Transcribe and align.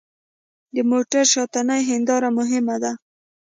د 0.75 0.77
موټر 0.91 1.23
شاتنۍ 1.33 1.81
هېنداره 1.89 2.29
مهمه 2.39 2.75
ده. 2.83 2.91